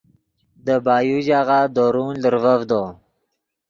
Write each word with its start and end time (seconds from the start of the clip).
دے 0.65 0.75
بایو 0.85 1.17
ژاغہ 1.25 1.59
درون 1.75 2.13
لرڤڤدو 2.23 2.83